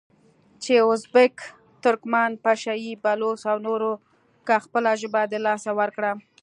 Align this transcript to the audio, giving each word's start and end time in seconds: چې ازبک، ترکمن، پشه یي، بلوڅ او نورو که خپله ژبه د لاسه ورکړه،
چې 0.63 0.73
ازبک، 0.87 1.35
ترکمن، 1.83 2.31
پشه 2.43 2.73
یي، 2.83 2.93
بلوڅ 3.03 3.41
او 3.51 3.57
نورو 3.67 3.91
که 4.45 4.55
خپله 4.65 4.91
ژبه 5.01 5.21
د 5.31 5.33
لاسه 5.45 5.71
ورکړه، 5.79 6.11